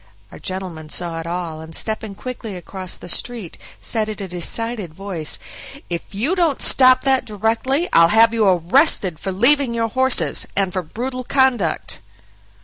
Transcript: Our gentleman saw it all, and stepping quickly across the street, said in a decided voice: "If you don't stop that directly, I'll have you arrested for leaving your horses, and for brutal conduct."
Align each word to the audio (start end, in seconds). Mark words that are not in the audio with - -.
Our 0.31 0.39
gentleman 0.39 0.89
saw 0.89 1.19
it 1.19 1.27
all, 1.27 1.61
and 1.61 1.75
stepping 1.75 2.15
quickly 2.15 2.55
across 2.55 2.97
the 2.97 3.07
street, 3.07 3.59
said 3.79 4.09
in 4.09 4.19
a 4.19 4.27
decided 4.27 4.95
voice: 4.95 5.37
"If 5.91 6.15
you 6.15 6.33
don't 6.35 6.59
stop 6.59 7.03
that 7.03 7.23
directly, 7.23 7.87
I'll 7.93 8.07
have 8.07 8.33
you 8.33 8.47
arrested 8.47 9.19
for 9.19 9.31
leaving 9.31 9.75
your 9.75 9.89
horses, 9.89 10.47
and 10.55 10.73
for 10.73 10.81
brutal 10.81 11.23
conduct." 11.23 11.99